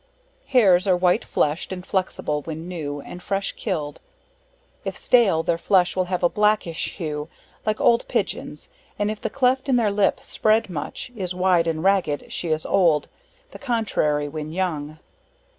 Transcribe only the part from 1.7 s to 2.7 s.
and flexible when